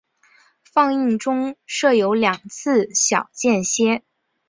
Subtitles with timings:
[0.63, 4.01] 放映中设有两次小间歇。